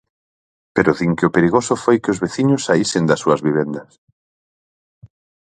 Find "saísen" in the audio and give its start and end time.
2.67-3.03